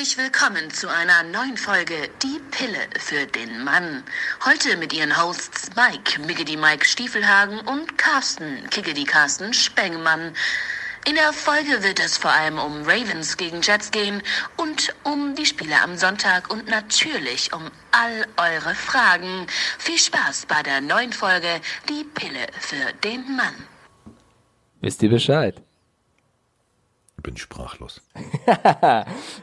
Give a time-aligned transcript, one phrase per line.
[0.00, 4.02] Herzlich willkommen zu einer neuen Folge Die Pille für den Mann.
[4.46, 10.32] Heute mit ihren Hosts Mike, Miggedy Mike Stiefelhagen und Carsten, Kiggedy Carsten Spengmann.
[11.06, 14.22] In der Folge wird es vor allem um Ravens gegen Jets gehen
[14.56, 19.46] und um die Spiele am Sonntag und natürlich um all eure Fragen.
[19.78, 23.54] Viel Spaß bei der neuen Folge Die Pille für den Mann.
[24.80, 25.62] Wisst ihr Bescheid?
[27.20, 28.00] Ich bin sprachlos.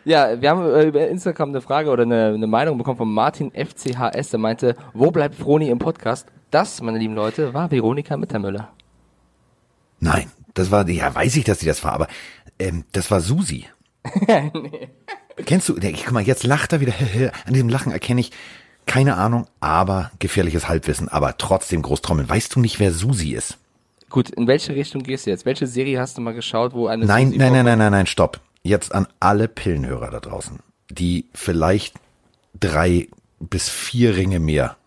[0.03, 3.51] ja, wir haben äh, über Instagram eine Frage oder eine, eine Meinung bekommen von Martin
[3.51, 6.25] FCHS, der meinte, wo bleibt Froni im Podcast?
[6.49, 8.69] Das, meine lieben Leute, war Veronika Mittermüller.
[9.99, 12.07] Nein, das war, ja, weiß ich, dass sie das war, aber
[12.57, 13.67] ähm, das war Susi.
[14.27, 14.89] nee.
[15.45, 16.93] Kennst du, der, guck mal, jetzt lacht er wieder.
[17.45, 18.31] An diesem Lachen erkenne ich,
[18.87, 22.27] keine Ahnung, aber gefährliches Halbwissen, aber trotzdem Großtrommeln.
[22.27, 23.59] Weißt du nicht, wer Susi ist?
[24.09, 25.45] Gut, in welche Richtung gehst du jetzt?
[25.45, 28.07] Welche Serie hast du mal geschaut, wo eine Nein, Susi nein, nein, nein, nein, nein,
[28.07, 28.39] stopp.
[28.63, 31.95] Jetzt an alle Pillenhörer da draußen, die vielleicht
[32.59, 33.07] drei
[33.39, 34.77] bis vier Ringe mehr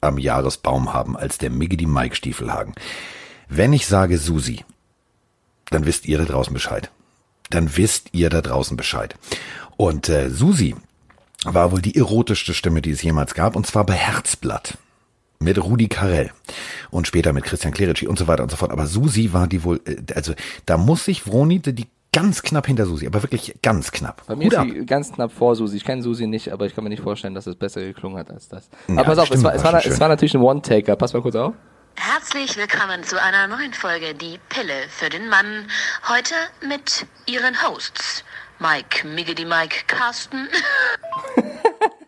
[0.00, 2.74] am Jahresbaum haben als der Miggedy Mike Stiefelhagen.
[3.48, 4.64] Wenn ich sage Susi,
[5.70, 6.90] dann wisst ihr da draußen Bescheid.
[7.50, 9.14] Dann wisst ihr da draußen Bescheid.
[9.76, 10.76] Und äh, Susi
[11.44, 14.78] war wohl die erotischste Stimme, die es jemals gab, und zwar bei Herzblatt
[15.38, 16.30] mit Rudi Carell
[16.90, 18.70] und später mit Christian Clerici und so weiter und so fort.
[18.70, 20.34] Aber Susi war die wohl, äh, also
[20.66, 24.22] da muss sich Vroni die ganz knapp hinter Susi, aber wirklich ganz knapp.
[24.26, 25.76] Bei mir Hut ist sie ganz knapp vor Susi.
[25.76, 28.30] Ich kenne Susi nicht, aber ich kann mir nicht vorstellen, dass es besser geklungen hat
[28.30, 28.70] als das.
[28.88, 30.96] Ja, aber pass auf, es war, es, war, es war natürlich ein One-Taker.
[30.96, 31.52] Pass mal kurz auf.
[31.94, 35.66] Herzlich willkommen zu einer neuen Folge Die Pille für den Mann.
[36.08, 36.34] Heute
[36.66, 38.24] mit ihren Hosts
[38.58, 40.48] Mike, Miggedy Mike, Carsten.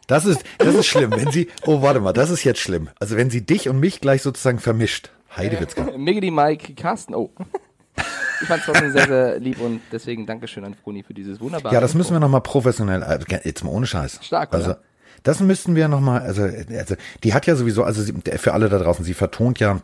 [0.08, 2.88] Das ist, das ist schlimm, wenn sie, oh, warte mal, das ist jetzt schlimm.
[2.98, 5.10] Also wenn sie dich und mich gleich sozusagen vermischt.
[5.36, 5.86] Heidewitzka.
[5.88, 7.30] Äh, Miggedy Mike, Carsten, oh.
[8.40, 11.74] Ich fand es trotzdem sehr, sehr lieb und deswegen Dankeschön an Froni für dieses wunderbare.
[11.74, 14.20] Ja, das müssen wir nochmal professionell, äh, jetzt mal ohne Scheiß.
[14.22, 14.58] Stark, oder?
[14.58, 14.74] Also,
[15.24, 18.78] das müssten wir nochmal, also, also, die hat ja sowieso, also sie, für alle da
[18.78, 19.82] draußen, sie vertont ja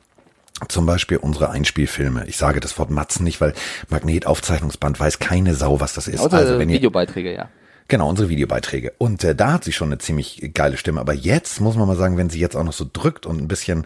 [0.68, 2.26] zum Beispiel unsere Einspielfilme.
[2.28, 3.52] Ich sage das Wort Matzen nicht, weil
[3.90, 6.20] Magnetaufzeichnungsband weiß keine Sau, was das ist.
[6.20, 7.50] Außer also wenn Videobeiträge, ja.
[7.88, 8.92] Genau, unsere Videobeiträge.
[8.96, 11.00] Und äh, da hat sie schon eine ziemlich geile Stimme.
[11.00, 13.48] Aber jetzt muss man mal sagen, wenn sie jetzt auch noch so drückt und ein
[13.48, 13.84] bisschen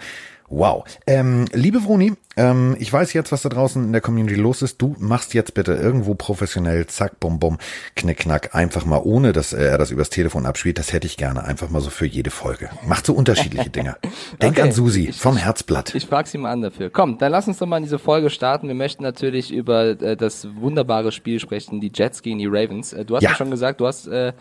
[0.50, 0.84] Wow.
[1.06, 4.80] Ähm, liebe Vroni, ähm, ich weiß jetzt, was da draußen in der Community los ist.
[4.80, 7.58] Du machst jetzt bitte irgendwo professionell, zack, bum, bum,
[7.96, 10.78] knick, knack, einfach mal, ohne dass er das übers Telefon abspielt.
[10.78, 12.70] Das hätte ich gerne, einfach mal so für jede Folge.
[12.86, 13.96] Macht so unterschiedliche Dinge.
[14.40, 14.62] Denk okay.
[14.62, 15.94] an Susi vom Herzblatt.
[15.94, 16.88] Ich frage sie mal an dafür.
[16.88, 18.68] Komm, dann lass uns doch mal in diese Folge starten.
[18.68, 22.94] Wir möchten natürlich über äh, das wunderbare Spiel sprechen, die Jets gegen die Ravens.
[22.94, 23.30] Äh, du hast ja.
[23.30, 24.06] ja schon gesagt, du hast...
[24.06, 24.32] Äh,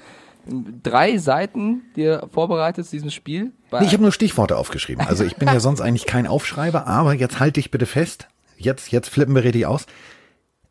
[0.83, 3.51] drei Seiten dir vorbereitet zu diesem Spiel?
[3.71, 5.05] Nee, ich habe nur Stichworte aufgeschrieben.
[5.05, 8.27] Also ich bin ja sonst eigentlich kein Aufschreiber, aber jetzt halte ich bitte fest.
[8.57, 9.85] Jetzt, jetzt flippen wir richtig aus.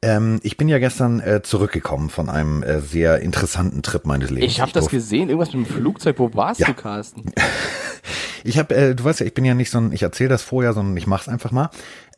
[0.03, 4.53] Ähm, ich bin ja gestern äh, zurückgekommen von einem äh, sehr interessanten Trip meines Lebens.
[4.53, 6.19] Ich habe das gesehen, irgendwas mit dem Flugzeug.
[6.19, 6.67] Wo warst ja.
[6.67, 7.33] du, Carsten?
[8.45, 10.43] ich habe, äh, du weißt ja, ich bin ja nicht so ein, ich erzähle das
[10.43, 11.71] vorher, sondern ich mach's einfach mal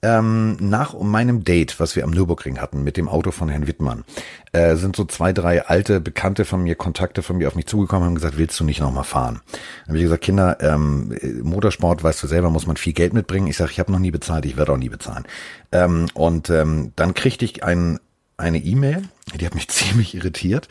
[0.03, 4.05] ähm, nach meinem Date, was wir am Nürburgring hatten mit dem Auto von Herrn Wittmann,
[4.53, 8.03] äh, sind so zwei, drei alte Bekannte von mir, Kontakte von mir auf mich zugekommen
[8.03, 9.41] und haben gesagt, willst du nicht nochmal fahren?
[9.83, 13.49] Dann habe ich gesagt, Kinder, ähm, Motorsport, weißt du selber, muss man viel Geld mitbringen.
[13.49, 15.25] Ich sage, ich habe noch nie bezahlt, ich werde auch nie bezahlen.
[15.73, 17.99] Ähm, und ähm, dann kriegte ich ein,
[18.37, 19.03] eine E-Mail,
[19.35, 20.69] die hat mich ziemlich irritiert.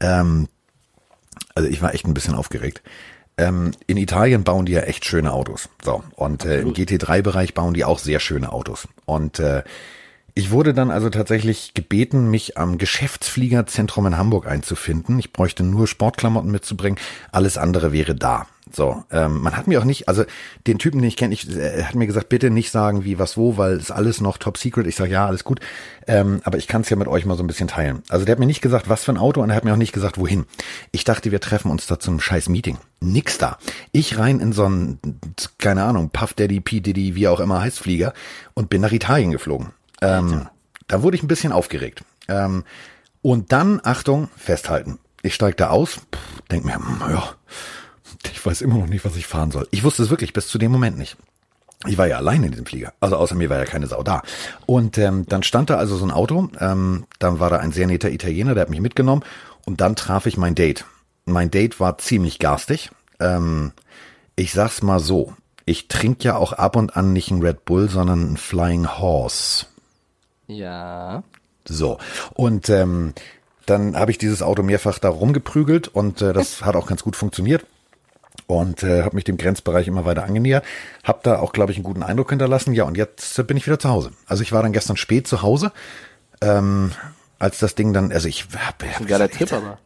[0.00, 0.48] Ähm,
[1.54, 2.82] also ich war echt ein bisschen aufgeregt.
[3.40, 5.70] Ähm, in Italien bauen die ja echt schöne Autos.
[5.82, 6.04] So.
[6.14, 8.86] Und äh, im GT3-Bereich bauen die auch sehr schöne Autos.
[9.06, 9.62] Und äh,
[10.34, 15.18] ich wurde dann also tatsächlich gebeten, mich am Geschäftsfliegerzentrum in Hamburg einzufinden.
[15.18, 16.98] Ich bräuchte nur Sportklamotten mitzubringen.
[17.32, 18.46] Alles andere wäre da.
[18.72, 20.24] So, ähm, man hat mir auch nicht, also
[20.66, 23.36] den Typen, den ich kenne, ich, er hat mir gesagt, bitte nicht sagen, wie, was,
[23.36, 24.86] wo, weil es alles noch top secret.
[24.86, 25.60] Ich sage, ja, alles gut.
[26.06, 28.02] Ähm, aber ich kann es ja mit euch mal so ein bisschen teilen.
[28.08, 29.78] Also der hat mir nicht gesagt, was für ein Auto und er hat mir auch
[29.78, 30.46] nicht gesagt, wohin.
[30.92, 32.78] Ich dachte, wir treffen uns da zum scheiß Meeting.
[33.00, 33.58] Nix da.
[33.92, 34.98] Ich rein in so einen,
[35.58, 38.12] keine Ahnung, Puff Daddy, P Diddy, wie auch immer heißt Flieger
[38.54, 39.70] und bin nach Italien geflogen.
[40.00, 40.48] Ähm,
[40.86, 42.02] da wurde ich ein bisschen aufgeregt.
[42.28, 42.64] Ähm,
[43.22, 44.98] und dann, Achtung, festhalten.
[45.22, 47.34] Ich steig da aus, pff, denk mir, hm, ja,
[48.24, 49.66] ich weiß immer noch nicht, was ich fahren soll.
[49.70, 51.16] Ich wusste es wirklich bis zu dem Moment nicht.
[51.86, 52.92] Ich war ja allein in diesem Flieger.
[53.00, 54.22] Also außer mir war ja keine Sau da.
[54.66, 56.48] Und ähm, dann stand da also so ein Auto.
[56.58, 59.24] Ähm, dann war da ein sehr netter Italiener, der hat mich mitgenommen.
[59.64, 60.84] Und dann traf ich mein Date.
[61.24, 62.90] Mein Date war ziemlich garstig.
[63.18, 63.72] Ähm,
[64.36, 65.32] ich sag's mal so.
[65.64, 69.66] Ich trinke ja auch ab und an nicht einen Red Bull, sondern einen Flying Horse.
[70.48, 71.22] Ja.
[71.66, 71.98] So.
[72.34, 73.14] Und ähm,
[73.64, 77.16] dann habe ich dieses Auto mehrfach da rumgeprügelt und äh, das hat auch ganz gut
[77.16, 77.64] funktioniert
[78.46, 80.64] und äh, habe mich dem Grenzbereich immer weiter angenähert.
[81.04, 82.74] Habe da auch, glaube ich, einen guten Eindruck hinterlassen.
[82.74, 84.10] Ja, und jetzt bin ich wieder zu Hause.
[84.26, 85.72] Also ich war dann gestern spät zu Hause,
[86.40, 86.92] ähm,
[87.38, 89.78] als das Ding dann, also ich hab, ein geiler Trip, aber.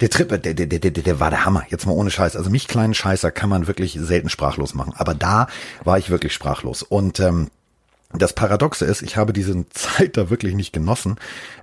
[0.00, 1.64] Der Trip, der, der, der, der, der war der Hammer.
[1.68, 2.36] Jetzt mal ohne Scheiß.
[2.36, 4.94] Also mich kleinen Scheißer kann man wirklich selten sprachlos machen.
[4.96, 5.48] Aber da
[5.84, 6.82] war ich wirklich sprachlos.
[6.82, 7.50] Und ähm,
[8.14, 11.16] das Paradoxe ist, ich habe diese Zeit da wirklich nicht genossen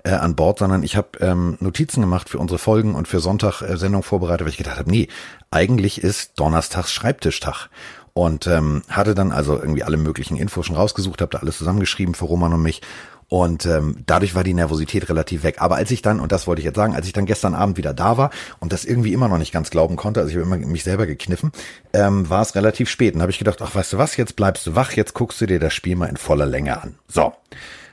[0.03, 3.61] äh, an Bord, sondern ich habe ähm, Notizen gemacht für unsere Folgen und für Sonntag
[3.61, 5.07] äh, Sendung vorbereitet, weil ich gedacht habe, nee,
[5.51, 7.69] eigentlich ist Donnerstags Schreibtischtag.
[8.13, 12.15] Und ähm, hatte dann also irgendwie alle möglichen Infos schon rausgesucht, habe da alles zusammengeschrieben
[12.15, 12.81] für Roman und mich
[13.29, 15.57] und ähm, dadurch war die Nervosität relativ weg.
[15.59, 17.77] Aber als ich dann, und das wollte ich jetzt sagen, als ich dann gestern Abend
[17.77, 20.45] wieder da war und das irgendwie immer noch nicht ganz glauben konnte, also ich habe
[20.45, 21.51] immer mich selber gekniffen,
[21.93, 23.13] ähm, war es relativ spät.
[23.13, 25.45] Und habe ich gedacht, ach weißt du was, jetzt bleibst du wach, jetzt guckst du
[25.45, 26.95] dir das Spiel mal in voller Länge an.
[27.07, 27.33] So.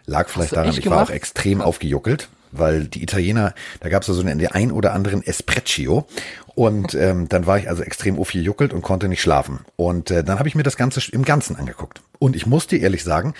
[0.06, 0.96] Lag vielleicht daran, ich gemacht?
[0.96, 5.22] war auch extrem aufgejuckelt, weil die Italiener, da gab es also den ein oder anderen
[5.22, 6.06] Espresso
[6.54, 9.66] und ähm, dann war ich also extrem aufgejuckelt und konnte nicht schlafen.
[9.74, 12.00] Und äh, dann habe ich mir das Ganze im Ganzen angeguckt.
[12.20, 13.34] Und ich muss dir ehrlich sagen,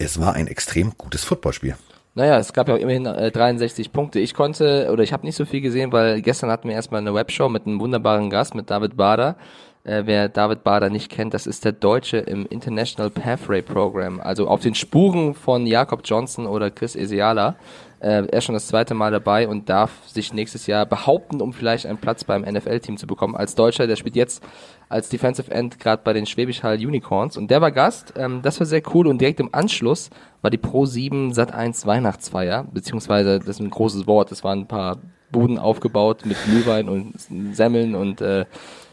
[0.00, 1.76] es war ein extrem gutes Footballspiel.
[2.14, 4.18] Naja, es gab ja auch immerhin äh, 63 Punkte.
[4.18, 7.14] Ich konnte, oder ich habe nicht so viel gesehen, weil gestern hatten wir erstmal eine
[7.14, 9.36] Webshow mit einem wunderbaren Gast, mit David Bader.
[9.84, 14.48] Äh, wer David Bader nicht kennt, das ist der Deutsche im International Pathway Program, also
[14.48, 17.56] auf den Spuren von Jakob Johnson oder Chris Esiala.
[18.00, 21.52] Äh, er ist schon das zweite Mal dabei und darf sich nächstes Jahr behaupten, um
[21.52, 23.36] vielleicht einen Platz beim NFL-Team zu bekommen.
[23.36, 24.42] Als Deutscher, der spielt jetzt
[24.88, 28.14] als Defensive End gerade bei den Schwäbisch Hall Unicorns und der war Gast.
[28.16, 30.10] Ähm, das war sehr cool und direkt im Anschluss
[30.42, 34.60] war die Pro 7 Sat 1 Weihnachtsfeier, beziehungsweise das ist ein großes Wort, es waren
[34.60, 34.98] ein paar
[35.30, 37.14] Buden aufgebaut mit Glühwein und
[37.54, 38.46] Semmeln und äh,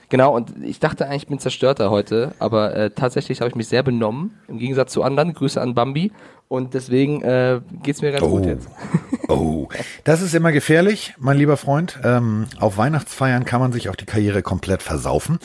[0.10, 3.68] Genau, und ich dachte eigentlich, ich bin zerstörter heute, aber äh, tatsächlich habe ich mich
[3.68, 5.34] sehr benommen, im Gegensatz zu anderen.
[5.34, 6.12] Grüße an Bambi.
[6.50, 8.30] Und deswegen äh, geht's mir ganz oh.
[8.30, 8.70] gut jetzt.
[9.28, 9.68] oh,
[10.06, 12.00] das ist immer gefährlich, mein lieber Freund.
[12.06, 15.40] Ähm, auf Weihnachtsfeiern kann man sich auch die Karriere komplett versaufen.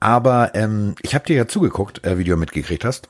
[0.00, 3.08] Aber ähm, ich habe dir ja zugeguckt, äh, wie du mitgekriegt hast.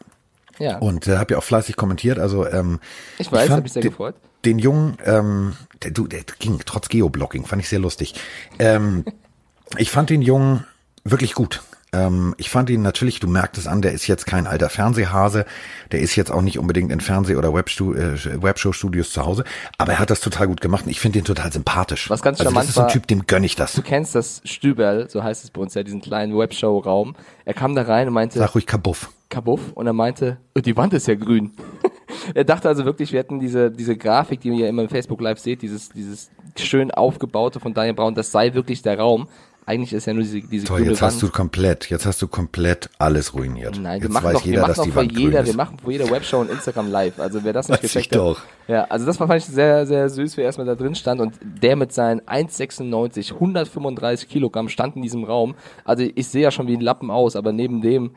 [0.58, 0.76] Ja.
[0.78, 2.18] Und äh, habe ja auch fleißig kommentiert.
[2.18, 2.78] Also ähm,
[3.16, 4.16] ich weiß, habe ich sehr gefreut.
[4.44, 8.14] Den Jungen, ähm, der, du, der ging trotz Geoblocking, fand ich sehr lustig.
[8.58, 9.06] Ähm,
[9.78, 10.66] ich fand den Jungen
[11.04, 11.62] wirklich gut.
[11.92, 15.44] Ähm, ich fand ihn natürlich, du merkst es an, der ist jetzt kein alter Fernsehhase,
[15.90, 19.44] der ist jetzt auch nicht unbedingt in Fernseh- oder Webstu äh, Webshow-Studios zu Hause,
[19.76, 22.08] aber er hat das total gut gemacht und ich finde ihn total sympathisch.
[22.08, 23.72] Was ganz also das ist ein Typ, dem gönn ich das.
[23.72, 27.16] Du kennst das Stüberl, so heißt es bei uns ja, diesen kleinen Webshow-Raum.
[27.44, 28.38] Er kam da rein und meinte...
[28.38, 29.10] Sag ruhig Kabuff.
[29.28, 31.52] Kabuff und er meinte, oh, die Wand ist ja grün.
[32.34, 35.38] er dachte also wirklich, wir hätten diese, diese Grafik, die ihr immer im Facebook Live
[35.38, 39.28] seht, dieses, dieses schön aufgebaute von Daniel Braun, das sei wirklich der Raum
[39.66, 41.12] eigentlich ist ja nur diese, diese Toll, jetzt Wand.
[41.12, 43.78] hast du komplett, jetzt hast du komplett alles ruiniert.
[43.78, 46.10] Nein, wir jetzt machen doch, jeder, wir machen doch vor jeder, wir machen vor jeder
[46.10, 47.20] Webshow und Instagram live.
[47.20, 48.36] Also wer das nicht weiß gecheckt hat.
[48.68, 51.20] Ja, also das war fand ich sehr, sehr süß, wie er erstmal da drin stand
[51.20, 55.54] und der mit seinen 1,96, 135 Kilogramm stand in diesem Raum.
[55.84, 58.12] Also ich sehe ja schon wie ein Lappen aus, aber neben dem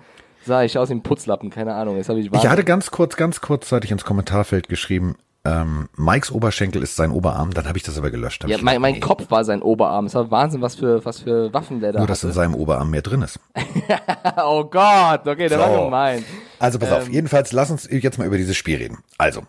[0.46, 1.98] sah ich aus wie ein Putzlappen, keine Ahnung.
[1.98, 6.82] Jetzt habe ich, ich hatte ganz kurz, ganz kurzzeitig ins Kommentarfeld geschrieben, ähm, Mikes Oberschenkel
[6.82, 8.46] ist sein Oberarm, dann habe ich das aber gelöscht.
[8.48, 10.06] Ja, mein, mein Kopf war sein Oberarm.
[10.06, 12.90] Es war Wahnsinn, was für, was für Waffen der da Nur, dass in seinem Oberarm
[12.90, 13.40] mehr drin ist.
[14.38, 15.66] oh Gott, okay, der so.
[15.66, 16.24] war gemein.
[16.60, 19.00] Also pass ähm, auf, jedenfalls lass uns jetzt mal über dieses Spiel reden.
[19.18, 19.42] Also,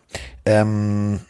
[0.44, 1.20] ähm,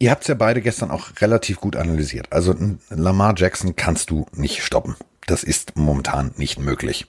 [0.00, 2.32] ihr habt es ja beide gestern auch relativ gut analysiert.
[2.32, 2.56] Also
[2.90, 4.96] Lamar Jackson kannst du nicht stoppen.
[5.26, 7.06] Das ist momentan nicht möglich.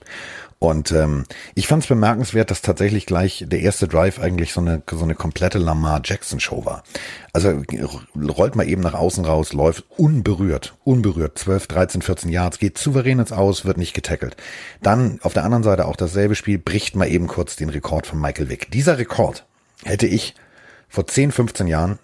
[0.58, 1.24] Und ähm,
[1.54, 5.14] ich fand es bemerkenswert, dass tatsächlich gleich der erste Drive eigentlich so eine, so eine
[5.14, 6.82] komplette Lamar Jackson Show war.
[7.34, 7.62] Also
[8.16, 13.18] rollt mal eben nach außen raus, läuft unberührt, unberührt, 12, 13, 14 Yards, geht souverän
[13.18, 14.36] ins Aus, wird nicht getackelt.
[14.80, 18.18] Dann auf der anderen Seite auch dasselbe Spiel, bricht mal eben kurz den Rekord von
[18.18, 18.70] Michael Vick.
[18.70, 19.44] Dieser Rekord
[19.84, 20.34] hätte ich
[20.88, 21.98] vor 10, 15 Jahren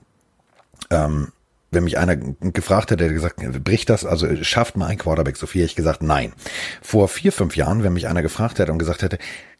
[0.90, 1.32] ähm,
[1.72, 5.46] wenn mich einer gefragt hätte, der gesagt, bricht das, also schafft mal ein Quarterback so
[5.46, 6.32] viel, hätte ich gesagt, nein.
[6.80, 9.18] Vor vier, fünf Jahren, wenn mich einer gefragt hätte und gesagt hätte,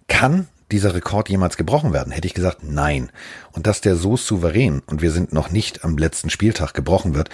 [0.09, 3.11] kann dieser Rekord jemals gebrochen werden, hätte ich gesagt, nein.
[3.53, 7.29] Und dass der so souverän und wir sind noch nicht am letzten Spieltag gebrochen wird,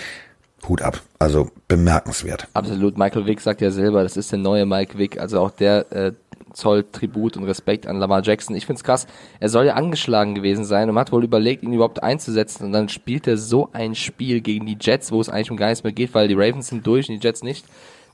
[0.66, 1.02] Hut ab.
[1.18, 2.48] Also bemerkenswert.
[2.54, 2.98] Absolut.
[2.98, 5.20] Michael Vick sagt ja selber, das ist der neue Mike Vick.
[5.20, 6.12] Also auch der äh,
[6.52, 8.56] zollt Tribut und Respekt an Lamar Jackson.
[8.56, 9.06] Ich find's krass.
[9.40, 12.64] Er soll ja angeschlagen gewesen sein und hat wohl überlegt, ihn überhaupt einzusetzen.
[12.64, 15.68] Und dann spielt er so ein Spiel gegen die Jets, wo es eigentlich um gar
[15.68, 17.66] nichts mehr geht, weil die Ravens sind durch und die Jets nicht.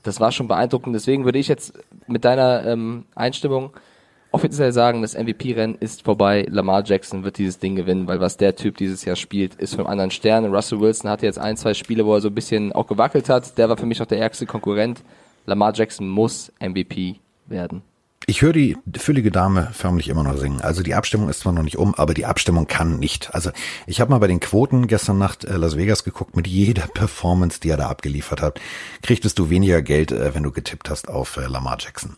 [0.03, 0.95] Das war schon beeindruckend.
[0.95, 1.73] Deswegen würde ich jetzt
[2.07, 3.71] mit deiner ähm, Einstimmung
[4.35, 6.45] offiziell sagen, das MVP-Rennen ist vorbei.
[6.49, 9.87] Lamar Jackson wird dieses Ding gewinnen, weil was der Typ dieses Jahr spielt, ist vom
[9.87, 10.53] anderen Stern.
[10.53, 13.57] Russell Wilson hatte jetzt ein, zwei Spiele, wo er so ein bisschen auch gewackelt hat.
[13.57, 15.03] Der war für mich auch der ärgste Konkurrent.
[15.45, 17.15] Lamar Jackson muss MVP
[17.45, 17.81] werden.
[18.27, 20.61] Ich höre die füllige Dame förmlich immer noch singen.
[20.61, 23.35] Also die Abstimmung ist zwar noch nicht um, aber die Abstimmung kann nicht.
[23.35, 23.51] Also
[23.85, 26.35] ich habe mal bei den Quoten gestern Nacht äh, Las Vegas geguckt.
[26.35, 28.59] Mit jeder Performance, die er da abgeliefert hat,
[29.03, 32.15] kriegtest du weniger Geld, äh, wenn du getippt hast auf äh, Lamar Jackson.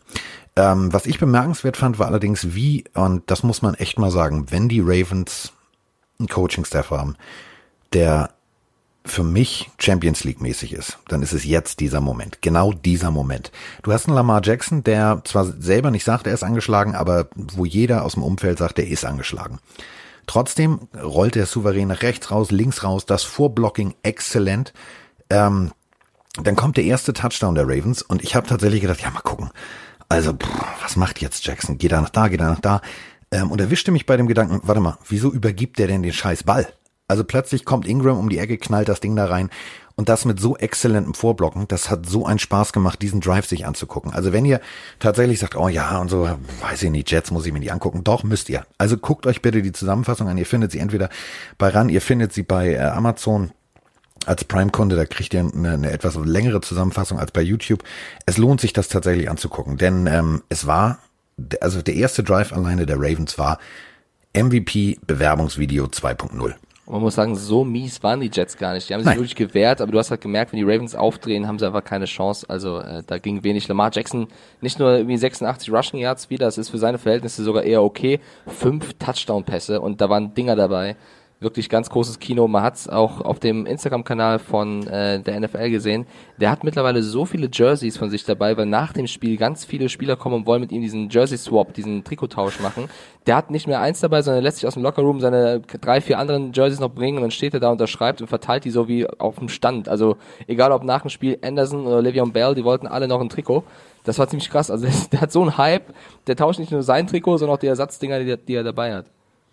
[0.56, 4.50] Ähm, was ich bemerkenswert fand, war allerdings wie, und das muss man echt mal sagen,
[4.50, 5.52] wenn die Ravens
[6.20, 7.16] einen Coaching-Staff haben,
[7.94, 8.32] der
[9.08, 12.42] für mich Champions League mäßig ist, dann ist es jetzt dieser Moment.
[12.42, 13.52] Genau dieser Moment.
[13.84, 17.66] Du hast einen Lamar Jackson, der zwar selber nicht sagt, er ist angeschlagen, aber wo
[17.66, 19.60] jeder aus dem Umfeld sagt, er ist angeschlagen.
[20.28, 24.74] Trotzdem rollt er souverän rechts raus, links raus, das Vorblocking exzellent.
[25.30, 25.72] Ähm,
[26.42, 29.50] dann kommt der erste Touchdown der Ravens und ich habe tatsächlich gedacht, ja mal gucken.
[30.10, 30.50] Also, pff,
[30.84, 31.78] was macht jetzt Jackson?
[31.78, 32.82] Geht er nach da, geht er nach da?
[33.32, 36.44] Ähm, und erwischte mich bei dem Gedanken, warte mal, wieso übergibt der denn den scheiß
[36.44, 36.68] Ball?
[37.08, 39.50] Also plötzlich kommt Ingram um die Ecke, knallt das Ding da rein.
[39.96, 43.66] Und das mit so exzellentem Vorblocken, das hat so einen Spaß gemacht, diesen Drive sich
[43.66, 44.14] anzugucken.
[44.14, 44.62] Also wenn ihr
[45.00, 46.30] tatsächlich sagt, oh ja, und so,
[46.62, 48.64] weiß ich nicht, Jets muss ich mir nicht angucken, doch müsst ihr.
[48.78, 50.38] Also guckt euch bitte die Zusammenfassung an.
[50.38, 51.10] Ihr findet sie entweder
[51.58, 53.52] bei RAN, ihr findet sie bei äh, Amazon
[54.28, 57.84] als Prime-Kunde, da kriegt ihr eine, eine, etwas längere Zusammenfassung als bei YouTube.
[58.28, 61.00] Es lohnt sich, das tatsächlich anzugucken, denn ähm, es war,
[61.62, 63.58] also der erste Drive alleine der Ravens war
[64.36, 66.54] MVP-Bewerbungsvideo 2.0.
[66.88, 68.88] Und man muss sagen, so mies waren die Jets gar nicht.
[68.88, 69.18] Die haben sich Nein.
[69.18, 72.06] wirklich gewehrt, aber du hast halt gemerkt, wenn die Ravens aufdrehen, haben sie einfach keine
[72.06, 72.46] Chance.
[72.50, 73.68] Also äh, da ging wenig.
[73.68, 74.28] Lamar Jackson
[74.62, 78.22] nicht nur irgendwie 86 Rushing Yards wieder, das ist für seine Verhältnisse sogar eher okay.
[78.48, 80.96] Fünf Touchdown-Pässe und da waren Dinger dabei
[81.40, 82.48] wirklich ganz großes Kino.
[82.48, 86.08] Man hat es auch auf dem Instagram-Kanal von äh, der NFL gesehen.
[86.38, 89.90] Der hat mittlerweile so viele Jerseys von sich dabei, weil nach dem Spiel ganz viele
[89.90, 92.90] Spieler kommen und wollen mit ihm diesen Jersey-Swap, diesen Trikottausch machen.
[93.28, 96.18] Der hat nicht mehr eins dabei, sondern lässt sich aus dem Lockerroom seine drei, vier
[96.18, 99.08] anderen Jerseys noch bringen und dann steht er da, unterschreibt und verteilt die so wie
[99.08, 99.90] auf dem Stand.
[99.90, 100.18] Also
[100.48, 103.64] egal ob nach dem Spiel Anderson oder Le'Veon Bell, die wollten alle noch ein Trikot.
[104.06, 104.72] Das war ziemlich krass.
[104.72, 105.94] Also der hat so einen Hype,
[106.26, 109.06] der tauscht nicht nur sein Trikot, sondern auch die Ersatzdinger, die, die er dabei hat.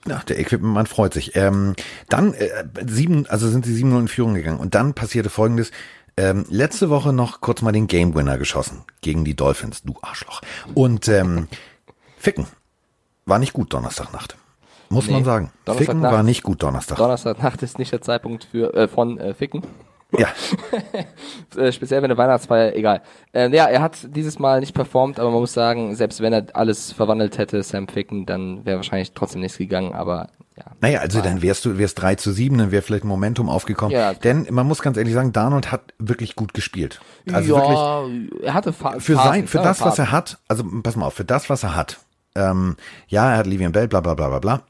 [0.07, 1.35] Ja, der Equipment-Mann freut sich.
[1.35, 1.75] Ähm,
[2.09, 4.61] dann äh, sieben, also sind sie 7-0 in Führung gegangen.
[4.61, 5.71] Und dann passierte folgendes.
[6.17, 10.43] Ähm, letzte Woche noch kurz mal den Game Winner geschossen gegen die Dolphins, du Arschloch.
[10.75, 11.49] Und ähm,
[12.19, 12.47] Ficken
[13.27, 14.37] war nicht gut Donnerstagnacht.
[14.91, 15.51] Muss nee, man sagen.
[15.67, 16.99] Ficken war nicht gut Donnerstag.
[16.99, 19.63] Donnerstagnacht ist nicht der Zeitpunkt für äh, von äh, Ficken.
[20.19, 20.29] Ja.
[21.57, 23.01] Äh, speziell wenn eine Weihnachtsfeier, egal.
[23.33, 26.47] Äh, ja, er hat dieses Mal nicht performt, aber man muss sagen, selbst wenn er
[26.55, 30.65] alles verwandelt hätte, Sam Ficken, dann wäre wahrscheinlich trotzdem nichts gegangen, aber ja.
[30.81, 33.93] Naja, also dann wärst du, wärst 3 zu 7, dann wäre vielleicht ein Momentum aufgekommen.
[33.93, 34.15] Ja.
[34.15, 37.01] Denn man muss ganz ehrlich sagen, Darnold hat wirklich gut gespielt.
[37.33, 40.97] Also ja, wirklich, er hatte Fa für sein, für das, was er hat, also pass
[40.97, 42.01] mal auf, für das, was er hat,
[42.37, 42.77] ähm,
[43.09, 44.63] ja, er hat Livian Bell, bla bla bla bla bla.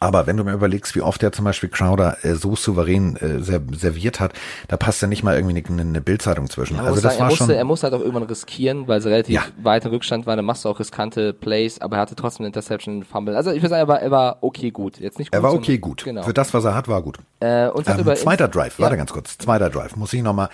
[0.00, 3.40] Aber wenn du mir überlegst, wie oft er zum Beispiel Crowder äh, so souverän äh,
[3.40, 4.32] serviert hat,
[4.68, 6.76] da passt ja nicht mal irgendwie eine, eine Bildzeitung zwischen.
[6.76, 7.54] Ja, also das sagen, war er musste, schon.
[7.54, 9.44] Er musste halt auch irgendwann riskieren, weil sie relativ ja.
[9.62, 10.36] weit im Rückstand war.
[10.36, 13.34] Dann machst du auch riskante Plays, aber er hatte trotzdem eine Interception, Fumble.
[13.34, 15.00] Also ich würde sagen, er war, er war okay gut.
[15.00, 15.38] Jetzt nicht gut.
[15.38, 16.04] Er war okay gut.
[16.04, 16.22] Genau.
[16.22, 17.18] Für das, was er hat, war gut.
[17.40, 18.78] Äh, und ähm, zweiter Drive.
[18.78, 18.84] Ja.
[18.84, 19.38] Warte ganz kurz.
[19.38, 19.96] Zweiter Drive.
[19.96, 20.50] Muss ich nochmal.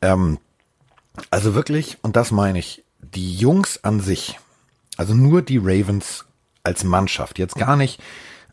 [0.00, 0.38] Ähm,
[1.30, 4.38] also wirklich, und das meine ich, die Jungs an sich,
[4.96, 6.24] also nur die Ravens
[6.62, 8.00] als Mannschaft, jetzt gar nicht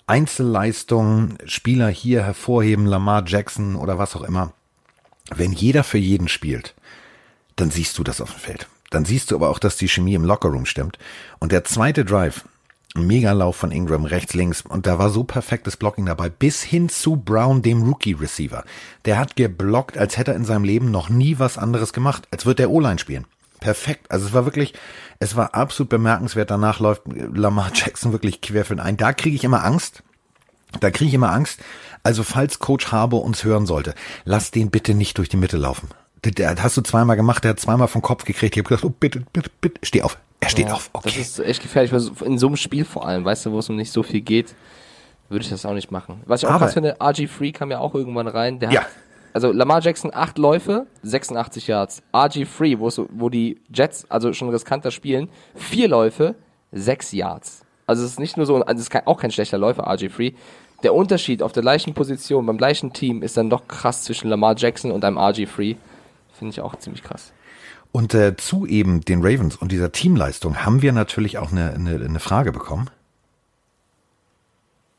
[0.07, 4.53] Einzelleistungen, Spieler hier hervorheben, Lamar Jackson oder was auch immer.
[5.29, 6.73] Wenn jeder für jeden spielt,
[7.57, 8.67] dann siehst du das auf dem Feld.
[8.89, 10.97] Dann siehst du aber auch, dass die Chemie im Lockerroom stimmt.
[11.39, 12.45] Und der zweite Drive,
[12.95, 14.61] Megalauf von Ingram rechts, links.
[14.61, 18.63] Und da war so perfektes Blocking dabei, bis hin zu Brown, dem Rookie-Receiver.
[19.05, 22.27] Der hat geblockt, als hätte er in seinem Leben noch nie was anderes gemacht.
[22.31, 23.25] Als würde er O-Line spielen.
[23.59, 24.11] Perfekt.
[24.11, 24.73] Also es war wirklich,
[25.19, 26.51] es war absolut bemerkenswert.
[26.51, 28.97] Danach läuft Lamar Jackson wirklich quer für den ein.
[28.97, 30.03] Da kriege ich immer Angst.
[30.79, 31.59] Da kriege ich immer Angst.
[32.03, 33.95] Also falls Coach Harbour uns hören sollte,
[34.25, 35.89] lass den bitte nicht durch die Mitte laufen.
[36.23, 38.55] Der, der hast du zweimal gemacht, der hat zweimal vom Kopf gekriegt.
[38.55, 40.17] Ich habe gesagt, oh, bitte, bitte, bitte, steh auf.
[40.39, 40.89] Er steht ja, auf.
[40.93, 41.09] Okay.
[41.09, 41.91] Das ist echt gefährlich.
[42.21, 44.55] In so einem Spiel vor allem, weißt du, wo es um nicht so viel geht,
[45.29, 46.21] würde ich das auch nicht machen.
[46.25, 48.59] Was ich auch krass finde, RG3 kam ja auch irgendwann rein.
[48.59, 48.81] Der ja.
[48.81, 48.87] hat
[49.37, 52.01] also Lamar Jackson acht Läufe, 86 Yards.
[52.11, 56.33] RG3, wo, wo die Jets also schon riskanter spielen, vier Läufe,
[56.71, 57.61] sechs Yards.
[57.85, 60.33] Also es ist nicht nur so, also es ist auch kein schlechter Läufer, RG3.
[60.81, 64.55] Der Unterschied auf der gleichen Position, beim gleichen Team, ist dann doch krass zwischen Lamar
[64.57, 65.75] Jackson und einem RG3.
[66.33, 67.31] Finde ich auch ziemlich krass.
[67.91, 72.03] Und äh, zu eben den Ravens und dieser Teamleistung haben wir natürlich auch eine, eine,
[72.03, 72.89] eine Frage bekommen.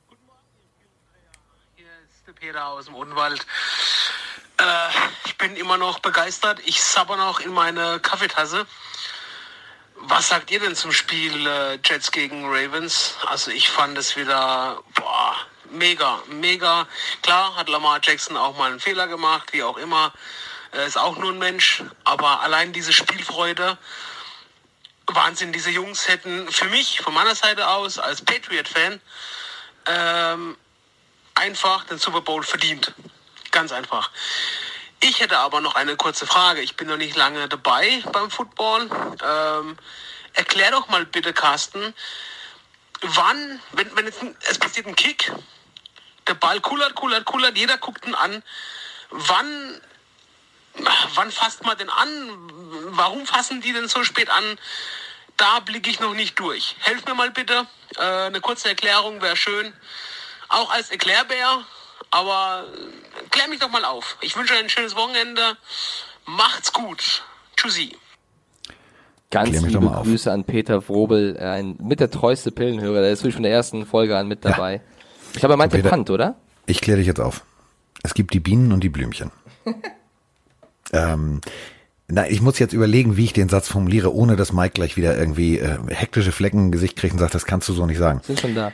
[0.09, 0.39] Guten Morgen,
[1.75, 3.45] Hier ist der Peter aus dem Odenwald.
[4.59, 4.89] Äh,
[5.25, 6.61] ich bin immer noch begeistert.
[6.65, 8.67] Ich sabber noch in meine Kaffeetasse.
[10.01, 13.17] Was sagt ihr denn zum Spiel äh, Jets gegen Ravens?
[13.27, 15.37] Also ich fand es wieder boah,
[15.71, 16.87] mega, mega.
[17.23, 20.13] Klar hat Lamar Jackson auch mal einen Fehler gemacht, wie auch immer.
[20.73, 21.83] Er ist auch nur ein Mensch.
[22.05, 23.79] Aber allein diese Spielfreude,
[25.07, 29.01] Wahnsinn, diese Jungs hätten für mich, von meiner Seite aus, als Patriot-Fan,
[29.87, 30.57] ähm,
[31.35, 32.95] einfach den Super Bowl verdient.
[33.51, 34.11] Ganz einfach.
[35.01, 36.61] Ich hätte aber noch eine kurze Frage.
[36.61, 38.91] Ich bin noch nicht lange dabei beim Football.
[39.25, 39.77] Ähm,
[40.35, 41.95] erklär doch mal bitte, Carsten,
[43.01, 45.33] wann, wenn, wenn jetzt ein, es passiert ein Kick,
[46.27, 48.43] der Ball kullert, kullert, kullert, jeder guckt ihn an.
[49.11, 49.81] wann,
[51.15, 52.51] wann fasst man denn an?
[52.97, 54.59] Warum fassen die denn so spät an?
[55.37, 56.75] Da blicke ich noch nicht durch.
[56.81, 57.67] Helf mir mal bitte.
[57.97, 59.73] Äh, eine kurze Erklärung wäre schön.
[60.49, 61.65] Auch als Erklärbär,
[62.11, 62.65] aber
[63.31, 64.17] klär mich doch mal auf.
[64.21, 65.57] Ich wünsche euch ein schönes Wochenende.
[66.27, 67.25] Macht's gut.
[67.57, 67.97] Tschüssi.
[69.31, 73.03] Ganz liebe Grüße an Peter Wrobel, ein mit der treueste Pillenhörer.
[73.03, 74.75] Der ist wirklich von der ersten Folge an mit dabei.
[74.75, 74.81] Ja.
[75.35, 76.37] Ich glaube, er meinte Peter, Pant, oder?
[76.67, 77.45] Ich kläre dich jetzt auf.
[78.03, 79.31] Es gibt die Bienen und die Blümchen.
[80.93, 81.43] ähm,
[82.07, 85.19] na, ich muss jetzt überlegen, wie ich den Satz formuliere, ohne dass Mike gleich wieder
[85.19, 88.21] irgendwie äh, hektische Flecken im Gesicht kriegt und sagt, das kannst du so nicht sagen.
[88.25, 88.73] Sind schon da.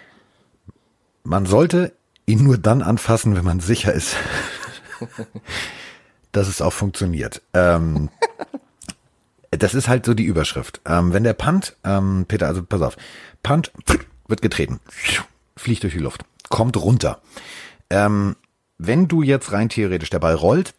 [1.24, 1.92] Man sollte
[2.26, 4.16] ihn nur dann anfassen, wenn man sicher ist,
[6.32, 7.42] dass es auch funktioniert.
[7.52, 8.10] Ähm,
[9.50, 10.80] das ist halt so die Überschrift.
[10.86, 12.96] Ähm, wenn der Punt, ähm, Peter, also pass auf,
[13.42, 13.72] Punt
[14.26, 14.80] wird getreten,
[15.56, 17.20] fliegt durch die Luft, kommt runter.
[17.90, 18.36] Ähm,
[18.78, 20.74] wenn du jetzt rein theoretisch der Ball rollt,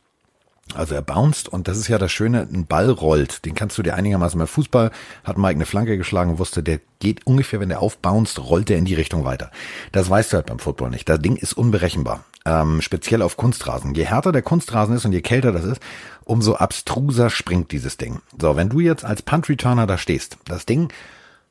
[0.73, 3.83] also er bounced und das ist ja das Schöne, ein Ball rollt, den kannst du
[3.83, 4.91] dir einigermaßen beim Fußball,
[5.23, 8.85] hat Mike eine Flanke geschlagen, wusste, der geht ungefähr, wenn der aufbounced, rollt der in
[8.85, 9.51] die Richtung weiter.
[9.91, 11.07] Das weißt du halt beim Football nicht.
[11.07, 13.93] Das Ding ist unberechenbar, ähm, speziell auf Kunstrasen.
[13.93, 15.81] Je härter der Kunstrasen ist und je kälter das ist,
[16.23, 18.21] umso abstruser springt dieses Ding.
[18.39, 20.91] So, wenn du jetzt als Punt-Returner da stehst, das Ding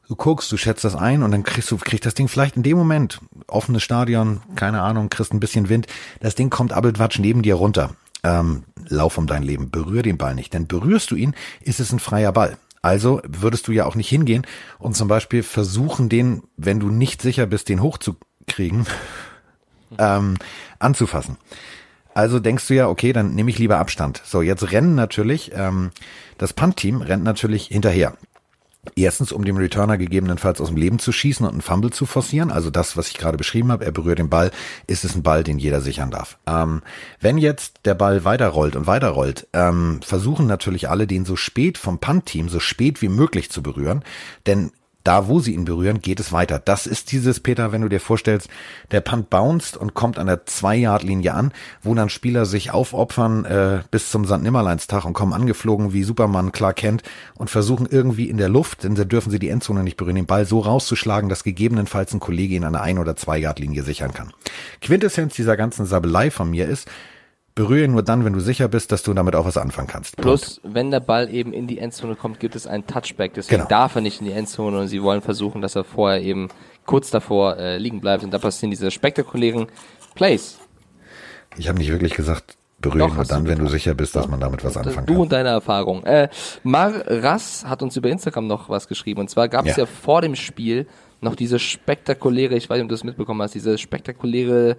[0.09, 2.63] du guckst, du schätzt das ein und dann kriegst du kriegst das Ding vielleicht in
[2.63, 5.87] dem Moment offenes Stadion, keine Ahnung, kriegst ein bisschen Wind,
[6.21, 10.35] das Ding kommt abelwatsch neben dir runter ähm, lauf um dein Leben, berühr den Ball
[10.35, 10.53] nicht.
[10.55, 12.57] Denn berührst du ihn, ist es ein freier Ball.
[12.83, 14.47] Also würdest du ja auch nicht hingehen
[14.79, 18.87] und zum Beispiel versuchen, den, wenn du nicht sicher bist, den hochzukriegen,
[19.99, 20.37] ähm,
[20.79, 21.39] anzufassen.
[22.15, 24.23] Also denkst du ja, okay, dann nehme ich lieber Abstand.
[24.25, 25.91] So, jetzt rennen natürlich, ähm,
[26.39, 28.17] das Punt-Team rennt natürlich hinterher.
[28.97, 32.51] Erstens, um dem Returner gegebenenfalls aus dem Leben zu schießen und einen Fumble zu forcieren.
[32.51, 34.51] Also das, was ich gerade beschrieben habe, er berührt den Ball,
[34.87, 36.39] ist es ein Ball, den jeder sichern darf.
[36.47, 36.83] Ähm,
[37.21, 41.99] wenn jetzt der Ball weiterrollt und weiterrollt, ähm, versuchen natürlich alle, den so spät vom
[41.99, 44.05] Punt-Team so spät wie möglich zu berühren.
[44.47, 44.71] Denn
[45.05, 46.59] da wo sie ihn berühren, geht es weiter.
[46.59, 48.49] Das ist dieses, Peter, wenn du dir vorstellst,
[48.91, 53.81] der Punt bounced und kommt an der Zwei-Yard-Linie an, wo dann Spieler sich aufopfern äh,
[53.91, 54.41] bis zum St.
[54.41, 57.03] Nimmerleinstag und kommen angeflogen wie Superman Clark Kent
[57.35, 60.27] und versuchen irgendwie in der Luft, denn da dürfen sie die Endzone nicht berühren, den
[60.27, 64.33] Ball so rauszuschlagen, dass gegebenenfalls ein Kollege ihn an der Ein- oder Zwei-Yard-Linie sichern kann.
[64.81, 66.89] Quintessenz dieser ganzen Sabelei von mir ist,
[67.57, 70.17] Berühre ihn nur dann, wenn du sicher bist, dass du damit auch was anfangen kannst.
[70.17, 73.35] Plus, wenn der Ball eben in die Endzone kommt, gibt es einen Touchback.
[73.35, 73.69] Deswegen genau.
[73.69, 76.49] darf er nicht in die Endzone und sie wollen versuchen, dass er vorher eben
[76.85, 78.25] kurz davor äh, liegen bleibt.
[78.25, 79.69] Und da passieren diese spektakulären
[80.17, 80.59] Plays.
[81.57, 84.41] Ich habe nicht wirklich gesagt, berühre ihn nur dann, wenn du sicher bist, dass man
[84.41, 85.07] damit was anfangen kann.
[85.07, 86.03] Du und deine Erfahrung.
[86.03, 86.31] Äh,
[86.65, 89.21] Mar Rass hat uns über Instagram noch was geschrieben.
[89.21, 89.85] Und zwar gab es ja.
[89.85, 90.89] ja vor dem Spiel
[91.21, 94.77] noch diese spektakuläre, ich weiß nicht, ob du das mitbekommen hast, diese spektakuläre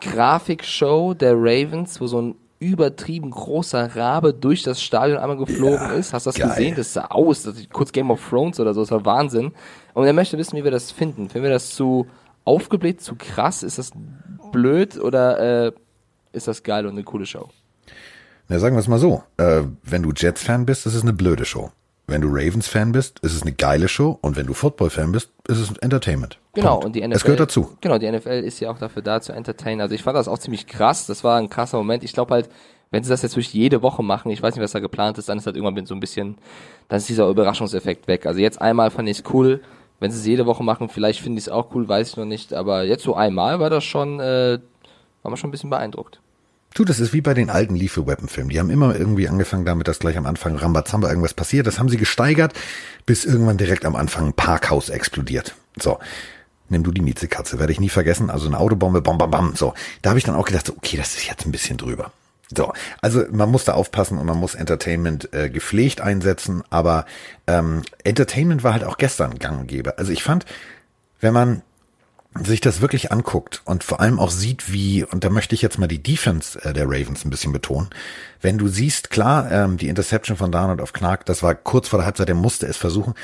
[0.00, 5.92] Grafikshow der Ravens, wo so ein übertrieben großer Rabe durch das Stadion einmal geflogen ja,
[5.92, 6.12] ist.
[6.12, 6.48] Hast du das geil.
[6.48, 6.74] gesehen?
[6.76, 9.52] Das sah aus, das ist kurz Game of Thrones oder so, das war Wahnsinn.
[9.94, 11.28] Und er möchte wissen, wie wir das finden.
[11.28, 12.06] Finden wir das zu
[12.44, 13.62] aufgebläht, zu krass?
[13.62, 13.90] Ist das
[14.52, 15.72] blöd oder äh,
[16.32, 17.48] ist das geil und eine coole Show?
[18.48, 19.22] Na, sagen wir es mal so.
[19.36, 21.70] Äh, wenn du Jets-Fan bist, ist es eine blöde Show.
[22.08, 24.18] Wenn du Ravens-Fan bist, ist es eine geile Show.
[24.22, 26.38] Und wenn du Football-Fan bist, ist es Entertainment.
[26.54, 26.84] Genau, Punkt.
[26.86, 27.16] und die NFL.
[27.16, 27.76] Es gehört dazu.
[27.80, 29.80] Genau, die NFL ist ja auch dafür da zu entertainen.
[29.80, 31.06] Also ich fand das auch ziemlich krass.
[31.06, 32.04] Das war ein krasser Moment.
[32.04, 32.48] Ich glaube halt,
[32.92, 35.28] wenn sie das jetzt wirklich jede Woche machen, ich weiß nicht, was da geplant ist,
[35.28, 36.38] dann ist halt irgendwann so ein bisschen,
[36.88, 38.24] dann ist dieser Überraschungseffekt weg.
[38.26, 39.60] Also jetzt einmal fand ich es cool.
[39.98, 42.24] Wenn sie es jede Woche machen, vielleicht finde ich es auch cool, weiß ich noch
[42.26, 42.54] nicht.
[42.54, 44.58] Aber jetzt so einmal war das schon, äh,
[45.22, 46.20] war man schon ein bisschen beeindruckt.
[46.76, 48.50] Du, das ist wie bei den alten Lethal Weapon Filmen.
[48.50, 51.66] Die haben immer irgendwie angefangen damit, dass gleich am Anfang Rambazamba irgendwas passiert.
[51.66, 52.52] Das haben sie gesteigert,
[53.06, 55.54] bis irgendwann direkt am Anfang ein Parkhaus explodiert.
[55.80, 55.98] So.
[56.68, 58.28] Nimm du die Miezekatze, werde ich nie vergessen.
[58.28, 59.56] Also eine Autobombe, bam, bam, bam.
[59.56, 59.72] So.
[60.02, 62.12] Da habe ich dann auch gedacht, so, okay, das ist jetzt ein bisschen drüber.
[62.54, 67.06] So, also man muss da aufpassen und man muss Entertainment äh, gepflegt einsetzen, aber
[67.46, 69.96] ähm, Entertainment war halt auch gestern gang und gäbe.
[69.96, 70.44] Also ich fand,
[71.20, 71.62] wenn man
[72.44, 75.78] sich das wirklich anguckt und vor allem auch sieht, wie, und da möchte ich jetzt
[75.78, 77.90] mal die Defense äh, der Ravens ein bisschen betonen,
[78.40, 81.98] wenn du siehst, klar, ähm, die Interception von Darnold auf Knark, das war kurz vor
[81.98, 83.14] der Halbzeit, der musste es versuchen,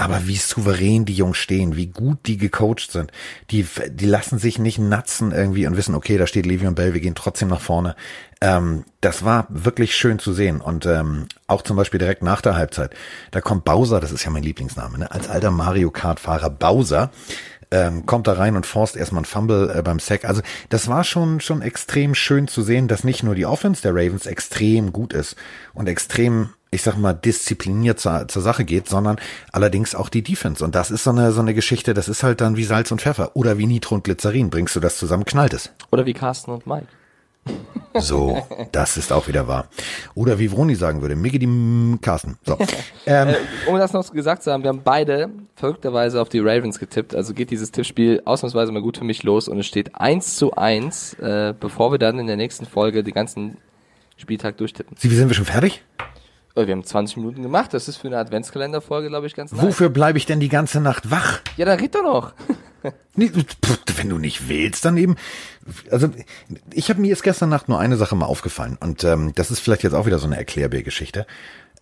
[0.00, 3.12] aber wie souverän die Jungs stehen, wie gut die gecoacht sind,
[3.50, 7.02] die, die lassen sich nicht natzen irgendwie und wissen, okay, da steht Le'Veon Bell, wir
[7.02, 7.96] gehen trotzdem nach vorne.
[8.40, 12.56] Ähm, das war wirklich schön zu sehen und ähm, auch zum Beispiel direkt nach der
[12.56, 12.94] Halbzeit,
[13.30, 15.10] da kommt Bowser, das ist ja mein Lieblingsname, ne?
[15.10, 17.10] als alter Mario Kart Fahrer Bowser,
[17.70, 20.24] ähm, kommt da rein und forst erstmal ein Fumble äh, beim Sack.
[20.24, 23.92] Also das war schon schon extrem schön zu sehen, dass nicht nur die Offense der
[23.94, 25.36] Ravens extrem gut ist
[25.74, 29.16] und extrem ich sag mal, diszipliniert zur, zur Sache geht, sondern
[29.50, 30.64] allerdings auch die Defense.
[30.64, 33.00] Und das ist so eine, so eine Geschichte, das ist halt dann wie Salz und
[33.00, 33.32] Pfeffer.
[33.34, 34.50] Oder wie Nitro und Glycerin.
[34.50, 35.70] Bringst du das zusammen, knallt es.
[35.90, 36.86] Oder wie Carsten und Mike.
[37.98, 39.66] So, das ist auch wieder wahr.
[40.14, 42.38] Oder wie Vroni sagen würde, Miggy die Carsten.
[42.46, 42.56] So.
[43.06, 43.34] Ähm, äh,
[43.66, 47.14] um das noch gesagt zu haben, wir haben beide verrückterweise auf die Ravens getippt.
[47.14, 50.54] Also geht dieses Tippspiel ausnahmsweise mal gut für mich los und es steht 1 zu
[50.54, 53.56] 1, äh, bevor wir dann in der nächsten Folge die ganzen
[54.16, 54.96] Spieltag durchtippen.
[54.98, 55.82] Sie, wie sind wir schon fertig?
[56.54, 57.72] Äh, wir haben 20 Minuten gemacht.
[57.72, 59.62] Das ist für eine Adventskalenderfolge, glaube ich, ganz nice.
[59.62, 61.40] Wofür bleibe ich denn die ganze Nacht wach?
[61.56, 62.32] Ja, dann red doch noch.
[63.96, 65.16] Wenn du nicht willst, dann eben.
[65.90, 66.10] Also
[66.72, 69.60] ich habe mir jetzt gestern Nacht nur eine Sache mal aufgefallen und ähm, das ist
[69.60, 71.26] vielleicht jetzt auch wieder so eine Erklärbär-Geschichte.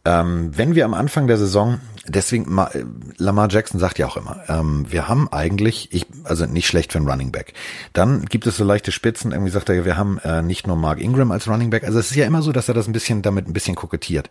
[0.05, 2.85] Ähm, wenn wir am Anfang der Saison, deswegen äh,
[3.19, 6.99] Lamar Jackson sagt ja auch immer, ähm, wir haben eigentlich, ich, also nicht schlecht für
[6.99, 7.53] einen Running Back.
[7.93, 11.01] Dann gibt es so leichte Spitzen, irgendwie sagt er, wir haben äh, nicht nur Mark
[11.01, 11.85] Ingram als Running Back.
[11.85, 14.31] Also es ist ja immer so, dass er das ein bisschen damit ein bisschen kokettiert.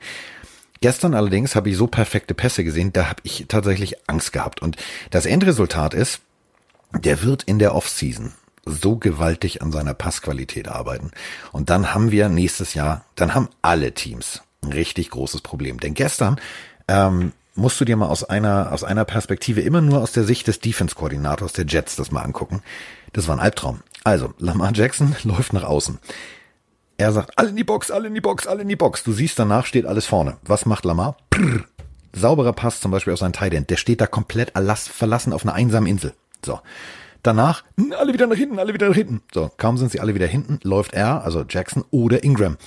[0.79, 4.61] Gestern allerdings habe ich so perfekte Pässe gesehen, da habe ich tatsächlich Angst gehabt.
[4.61, 4.77] Und
[5.09, 6.21] das Endresultat ist,
[6.93, 8.33] der wird in der Offseason
[8.65, 11.11] so gewaltig an seiner Passqualität arbeiten.
[11.51, 15.79] Und dann haben wir nächstes Jahr, dann haben alle Teams ein richtig großes Problem.
[15.79, 16.39] Denn gestern
[16.87, 20.47] ähm, musst du dir mal aus einer, aus einer Perspektive immer nur aus der Sicht
[20.47, 22.61] des Defense-Koordinators der Jets das mal angucken.
[23.13, 23.81] Das war ein Albtraum.
[24.03, 25.99] Also, Lamar Jackson läuft nach außen.
[26.97, 29.03] Er sagt, alle in die Box, alle in die Box, alle in die Box.
[29.03, 30.37] Du siehst, danach steht alles vorne.
[30.43, 31.17] Was macht Lamar?
[31.29, 31.63] Prrr.
[32.13, 33.69] Sauberer Pass zum Beispiel auf seinen Tight End.
[33.69, 36.13] Der steht da komplett verlassen auf einer einsamen Insel.
[36.45, 36.59] So.
[37.23, 37.63] Danach,
[37.97, 39.21] alle wieder nach hinten, alle wieder nach hinten.
[39.33, 42.57] So, kaum sind sie alle wieder hinten, läuft er, also Jackson oder Ingram.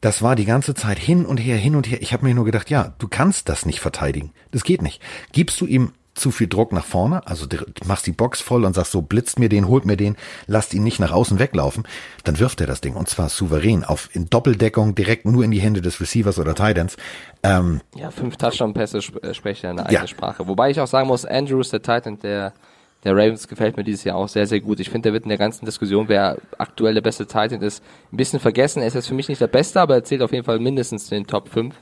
[0.00, 2.00] Das war die ganze Zeit hin und her, hin und her.
[2.00, 4.32] Ich habe mir nur gedacht, ja, du kannst das nicht verteidigen.
[4.50, 5.00] Das geht nicht.
[5.32, 7.46] Gibst du ihm zu viel Druck nach vorne, also
[7.86, 10.82] machst die Box voll und sagst so, blitzt mir den, holt mir den, lasst ihn
[10.82, 11.84] nicht nach außen weglaufen,
[12.24, 15.60] dann wirft er das Ding und zwar souverän auf in Doppeldeckung direkt nur in die
[15.60, 16.96] Hände des Receivers oder Titans.
[17.42, 20.06] Ähm, ja, fünf Touchdown-Pässe äh, spreche eine eigene ja.
[20.06, 20.46] Sprache.
[20.46, 22.52] Wobei ich auch sagen muss, Andrews, der Titan, der
[23.04, 24.78] der Ravens gefällt mir dieses Jahr auch sehr, sehr gut.
[24.78, 27.82] Ich finde, der wird in der ganzen Diskussion, wer aktuell der beste Titan ist,
[28.12, 28.82] ein bisschen vergessen.
[28.82, 31.06] Er ist jetzt für mich nicht der Beste, aber er zählt auf jeden Fall mindestens
[31.06, 31.74] zu den Top 5.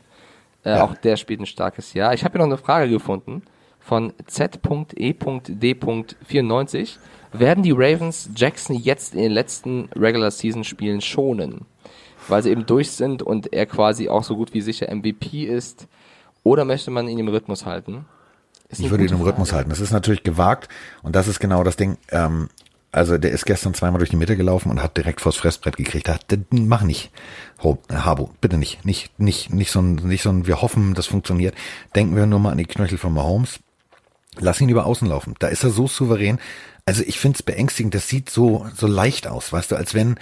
[0.65, 0.85] Äh, ja.
[0.85, 2.15] Auch der spielt ein starkes Jahr.
[2.15, 3.43] Ich habe hier noch eine Frage gefunden
[3.81, 6.97] von Z.E.D.94.
[7.33, 11.67] Werden die Ravens Jackson jetzt in den letzten Regular Season Spielen schonen?
[12.29, 15.89] Weil sie eben durch sind und er quasi auch so gut wie sicher MVP ist?
[16.45, 18.07] Oder möchte man ihn im Rhythmus halten?
[18.71, 19.71] Ich würde ihn im Rhythmus halten.
[19.71, 20.69] Das ist natürlich gewagt
[21.03, 21.97] und das ist genau das Ding.
[22.11, 22.49] Ähm,
[22.91, 26.09] also der ist gestern zweimal durch die Mitte gelaufen und hat direkt vors Fressbrett gekriegt.
[26.09, 27.11] Hat, mach nicht,
[27.63, 30.47] Habo, bitte nicht, nicht, nicht, nicht so ein, nicht so ein.
[30.47, 31.55] Wir hoffen, das funktioniert.
[31.95, 33.61] Denken wir nur mal an die Knöchel von Mahomes.
[34.39, 35.35] Lass ihn über außen laufen.
[35.39, 36.39] Da ist er so souverän.
[36.87, 37.95] Also ich finde es beängstigend.
[37.95, 40.17] Das sieht so so leicht aus, weißt du, als wenn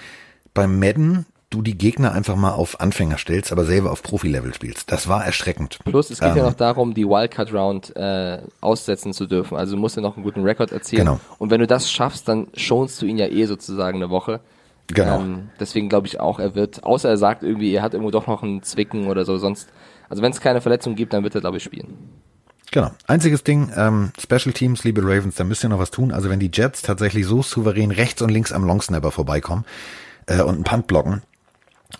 [0.54, 4.92] beim Madden du die Gegner einfach mal auf Anfänger stellst, aber selber auf Profi-Level spielst.
[4.92, 5.78] Das war erschreckend.
[5.84, 9.56] Plus, es geht ähm, ja noch darum, die Wildcard-Round äh, aussetzen zu dürfen.
[9.56, 11.04] Also du musst ja noch einen guten Rekord erzielen.
[11.06, 11.20] Genau.
[11.38, 14.40] Und wenn du das schaffst, dann schonst du ihn ja eh sozusagen eine Woche.
[14.88, 15.20] Genau.
[15.20, 18.26] Ähm, deswegen glaube ich auch, er wird, außer er sagt irgendwie, er hat irgendwo doch
[18.26, 19.68] noch einen Zwicken oder so, sonst,
[20.08, 21.96] also wenn es keine Verletzung gibt, dann wird er, glaube ich, spielen.
[22.72, 22.90] Genau.
[23.06, 26.12] Einziges Ding, ähm, Special Teams, liebe Ravens, da müsst ihr noch was tun.
[26.12, 29.64] Also wenn die Jets tatsächlich so souverän rechts und links am Longsnapper vorbeikommen
[30.26, 31.22] äh, und einen Punt blocken,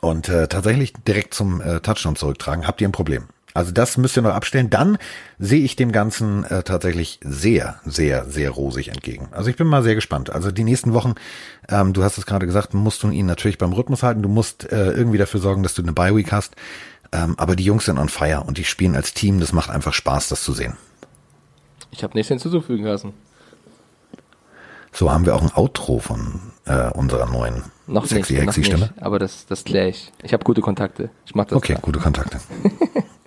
[0.01, 3.25] und äh, tatsächlich direkt zum äh, Touchdown zurücktragen, habt ihr ein Problem.
[3.57, 4.69] Also das müsst ihr noch abstellen.
[4.69, 4.99] Dann
[5.39, 9.29] sehe ich dem Ganzen äh, tatsächlich sehr, sehr, sehr rosig entgegen.
[9.31, 10.29] Also ich bin mal sehr gespannt.
[10.29, 11.15] Also die nächsten Wochen,
[11.71, 14.21] ähm, du hast es gerade gesagt, musst du ihn natürlich beim Rhythmus halten.
[14.21, 16.55] Du musst äh, irgendwie dafür sorgen, dass du eine Bye Week hast.
[17.13, 19.41] Ähm, aber die Jungs sind on fire und die spielen als Team.
[19.41, 20.77] Das macht einfach Spaß, das zu sehen.
[21.91, 23.15] Ich habe nichts hinzuzufügen lassen.
[24.93, 28.93] So haben wir auch ein Outro von äh, unserer neuen noch sexy nicht, noch nicht,
[29.01, 30.13] aber das, das kläre ich.
[30.23, 31.11] Ich habe gute Kontakte.
[31.25, 31.57] Ich mach das.
[31.57, 31.83] Okay, klar.
[31.83, 32.41] gute Kontakte.